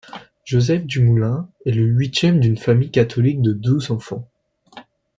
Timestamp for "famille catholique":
2.57-3.43